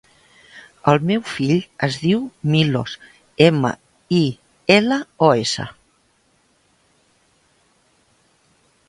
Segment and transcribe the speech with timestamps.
[0.91, 2.95] El meu fill es diu Milos:
[3.49, 3.73] ema,
[4.21, 4.23] i,
[4.77, 4.97] ela,
[5.29, 5.67] o, essa.